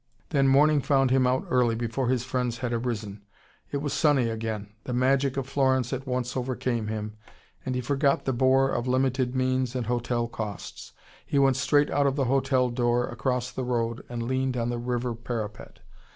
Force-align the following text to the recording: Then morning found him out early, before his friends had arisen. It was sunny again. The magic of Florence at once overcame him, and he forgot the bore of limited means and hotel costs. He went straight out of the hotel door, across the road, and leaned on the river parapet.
Then 0.29 0.47
morning 0.47 0.81
found 0.81 1.11
him 1.11 1.27
out 1.27 1.45
early, 1.51 1.75
before 1.75 2.07
his 2.07 2.23
friends 2.23 2.57
had 2.57 2.73
arisen. 2.73 3.21
It 3.71 3.83
was 3.83 3.93
sunny 3.93 4.29
again. 4.29 4.69
The 4.85 4.93
magic 4.95 5.37
of 5.37 5.45
Florence 5.45 5.93
at 5.93 6.07
once 6.07 6.35
overcame 6.35 6.87
him, 6.87 7.17
and 7.63 7.75
he 7.75 7.81
forgot 7.81 8.25
the 8.25 8.33
bore 8.33 8.71
of 8.71 8.87
limited 8.87 9.35
means 9.35 9.75
and 9.75 9.85
hotel 9.85 10.27
costs. 10.27 10.93
He 11.23 11.37
went 11.37 11.55
straight 11.57 11.91
out 11.91 12.07
of 12.07 12.15
the 12.15 12.25
hotel 12.25 12.71
door, 12.71 13.05
across 13.09 13.51
the 13.51 13.63
road, 13.63 14.03
and 14.09 14.23
leaned 14.23 14.57
on 14.57 14.69
the 14.71 14.79
river 14.79 15.13
parapet. 15.13 15.81